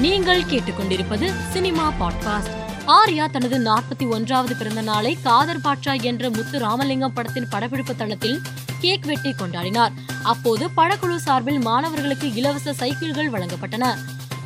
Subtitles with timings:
[0.00, 2.50] நீங்கள் கேட்டுக்கொண்டிருப்பது cinema podcast.
[2.86, 8.40] Arya தனது நாற்பத்தி ஒன்றாவது பிறந்த நாளை காதர் பாட்சா என்ற முத்து ராமலிங்கம் படத்தின் படப்பிடிப்பு தளத்தில்
[8.80, 9.92] கேக் வெட்டி கொண்டாடினார்.
[10.22, 13.96] அப்போது படக்குழு சார்பில் மாணவர்களுக்கு இலவச சைக்கிள்கள் வழங்கப்பட்டன.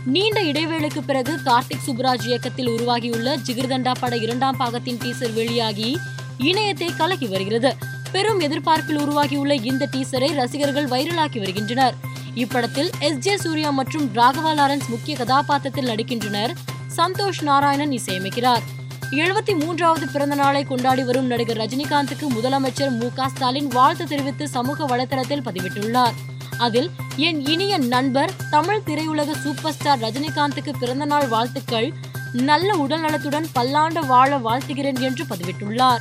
[0.05, 5.99] நீண்ட இடைவேளைக்கு பிறகு கார்த்திக் சுப்ராஜ் இயக்கத்தில் உருவாகியுள்ள ஜிகிர்தண்டா பட இரண்டாம் பாகத்தின் டீசர் வெளியாகி
[6.39, 7.77] இணையத்தை கலக்கி வருகிறது.
[8.13, 11.95] பெரும் எதிர்பார்ப்பில் உருவாகியுள்ள இந்த டீசரை ரசிகர்கள் வைரலாக்கி வருகின்றனர்.
[12.35, 16.55] இப்படத்தில் எஸ் ஜே சூர்யா மற்றும் ராகவா லாரன்ஸ் முக்கிய கதாபாத்திரத்தில் நடிக்கின்றனர்.
[16.97, 18.63] சந்தோஷ் நாராயணன் இசையமைக்கிறார்.
[19.11, 24.97] எழுபத்தி மூன்றாவது பிறந்த நாளை கொண்டாடி வரும் நடிகர் ரஜினிகாந்துக்கு முதலமைச்சர் மு க ஸ்டாலின் வாழ்த்து தெரிவித்து சமூக
[24.97, 26.13] வலைதளத்தில் பதிவிட்டுள்ளார்.
[26.59, 31.93] அதில் என் இனிய நண்பர் தமிழ் திரையுலக சூப்பர் ஸ்டார் ரஜினிகாந்துக்கு பிறந்தநாள் வாழ்த்துக்கள்.
[32.33, 36.01] நல்ல உடல் நலத்துடன் பல்லாண்டு வாழ வாழ்த்துகிறேன் என்று பதிவிட்டுள்ளார்.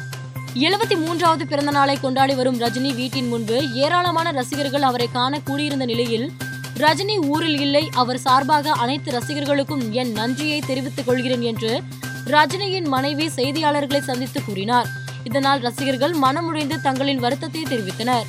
[0.56, 6.32] எழுபத்தி மூன்றாவது பிறந்த நாளை கொண்டாடி வரும் ரஜினி வீட்டின் முன்பு ஏராளமான ரசிகர்கள் அவரை காண கூடியிருந்த நிலையில்
[6.78, 11.82] ரஜினி ஊரில் இல்லை அவர் சார்பாக அனைத்து ரசிகர்களுக்கும் என் நன்றியை தெரிவித்துக் கொள்கிறேன் என்று
[12.26, 14.88] ரஜினியின் மனைவி செய்தியாளர்களை சந்தித்து கூறினார்.
[15.24, 18.26] இதனால் ரசிகர்கள் மனமுடைந்து தங்களின் வருத்தத்தை தெரிவித்தனர்.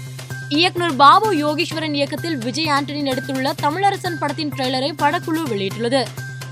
[0.49, 6.05] இயக்குனர் பாபு யோகீஸ்வரன் இயக்கத்தில் விஜய் ஆண்டனி நடித்துள்ள தமிழரசன் படத்தின் ட்ரெய்லரை படக்குழு வெளியிட்டுள்ளது.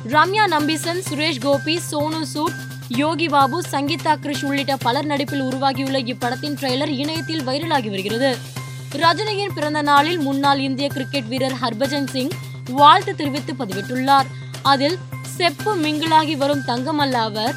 [0.09, 6.57] ரம்யா நம்பிசன் சுரேஷ் கோபி சோனு சூட் யோகி பாபு சங்கீதா கிருஷ் உள்ளிட்ட பலர் நடிப்பில் உருவாகியுள்ள இப்படத்தின்
[6.61, 8.37] ட்ரெய்லர் இணையத்தில் வைரலாகி வருகிறது.
[8.93, 12.31] ரஜினியின் பிறந்த நாளில் முன்னாள் இந்திய கிரிக்கெட் வீரர் ஹர்பஜன் சிங்
[12.71, 14.25] வாழ்த்து தெரிவித்து பதிவிட்டுள்ளார்.
[14.63, 14.99] அதில்
[15.37, 17.55] செப்பு மிங்கிளாகி வரும் தங்கம் அல்ல அவர்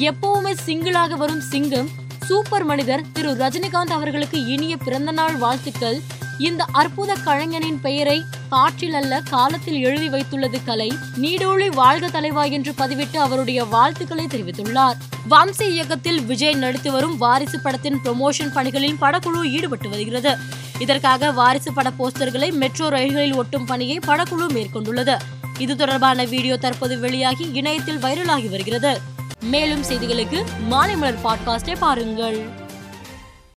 [0.00, 1.88] எப்பவுமே சிங்கிளாக வரும் சிங்கம்
[2.26, 6.00] சூப்பர் மனிதர் திரு ரஜினிகாந்த் அவர்களுக்கு இனிய பிறந்தநாள் வாழ்த்துக்கள்
[6.38, 10.92] இந்த அற்புத கலைஞனின் பெயரை காற்றில் அல்ல காலத்தில் எழுதி வைத்துள்ளது கலை.
[11.20, 14.94] நீடோழி வாழ்க தலைவா என்று பதிவிட்டு அவருடைய வாழ்த்துக்களை தெரிவித்துள்ளார்.
[15.30, 20.36] வம்சி இயக்கத்தில் விஜய் நடித்து வரும் வாரிசு படத்தின் ப்ரொமோஷன் பணிகளில் படக்குழு ஈடுபட்டு வருகிறது.
[20.78, 25.18] இதற்காக வாரிசு பட போஸ்டர்களை மெட்ரோ ரயில்களில் ஒட்டும் பணியை படக்குழு மேற்கொண்டுள்ளது.
[25.58, 29.00] இது தொடர்பான வீடியோ தற்போது வெளியாகி இணையத்தில் வைரலாகி வருகிறது.
[29.40, 32.62] மேலும் செய்திகளுக்கு மாலை மலர் பாட்காஸ்டை பாருங்கள்.